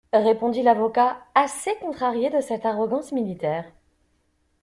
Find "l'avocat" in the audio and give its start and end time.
0.63-1.23